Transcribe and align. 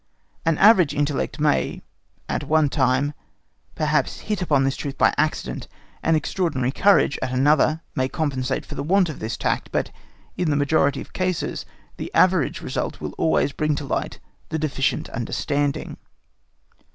An 0.47 0.57
average 0.57 0.95
intellect 0.95 1.39
may, 1.39 1.83
at 2.27 2.45
one 2.45 2.69
time, 2.69 3.13
perhaps 3.75 4.21
hit 4.21 4.41
upon 4.41 4.63
this 4.63 4.75
truth 4.75 4.97
by 4.97 5.13
accident; 5.15 5.67
an 6.01 6.15
extraordinary 6.15 6.71
courage, 6.71 7.19
at 7.21 7.31
another, 7.31 7.81
may 7.93 8.09
compensate 8.09 8.65
for 8.65 8.73
the 8.73 8.81
want 8.81 9.09
of 9.09 9.19
this 9.19 9.37
tact; 9.37 9.69
but 9.71 9.91
in 10.37 10.49
the 10.49 10.55
majority 10.55 11.01
of 11.01 11.13
cases 11.13 11.67
the 11.97 12.09
average 12.15 12.61
result 12.61 12.99
will 12.99 13.13
always 13.19 13.51
bring 13.51 13.75
to 13.75 13.85
light 13.85 14.19
the 14.49 14.57
deficient 14.57 15.07
understanding. 15.09 15.97